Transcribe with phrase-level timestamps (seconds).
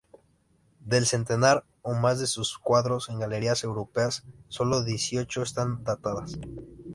[0.79, 6.39] Del centenar o más de sus cuadros en galerías europeas, sólo dieciocho están datadas.